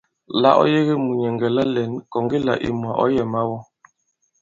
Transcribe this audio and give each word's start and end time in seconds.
La 0.41 0.49
ɔ 0.61 0.63
yege 0.73 0.93
mùnyɛ̀ŋgɛ̀ 1.03 1.51
la 1.55 1.63
lɛ̌n, 1.73 1.91
kɔ̀ŋge 2.11 2.37
là 2.45 2.53
ìmwà 2.67 2.91
ɔ̌ 3.01 3.07
yɛ̀ 3.15 3.25
mawɔ. 3.33 3.57